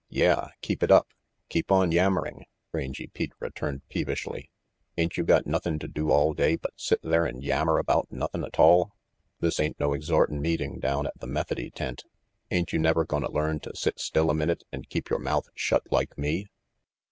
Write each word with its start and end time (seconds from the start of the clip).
"Yeah. 0.09 0.47
Keep 0.63 0.81
it 0.81 0.89
up. 0.89 1.09
Keep 1.49 1.71
on 1.71 1.91
yammering," 1.91 2.45
Rangy 2.71 3.05
Pete 3.05 3.33
returned 3.39 3.87
peevishly. 3.87 4.49
"Ain't 4.97 5.15
you 5.15 5.23
got 5.23 5.45
nothin' 5.45 5.77
to 5.77 5.87
do 5.87 6.09
all 6.09 6.33
day 6.33 6.55
but 6.55 6.73
sit 6.75 6.99
there 7.03 7.23
and 7.27 7.43
yammer 7.43 7.77
about 7.77 8.11
nothin' 8.11 8.43
atoll? 8.43 8.93
This 9.41 9.59
ain't 9.59 9.79
no 9.79 9.93
exhortin' 9.93 10.41
meeting 10.41 10.79
down 10.79 11.05
at 11.05 11.19
the 11.19 11.27
Methody 11.27 11.69
tent. 11.69 12.03
Ain't 12.49 12.73
you 12.73 12.79
never 12.79 13.05
gonna 13.05 13.29
learn 13.29 13.59
to 13.59 13.75
sit 13.75 13.99
still 13.99 14.31
a 14.31 14.33
minute 14.33 14.63
and 14.71 14.89
keep 14.89 15.11
your 15.11 15.19
mouth 15.19 15.45
shut 15.53 15.83
like 15.91 16.17
me?" 16.17 16.47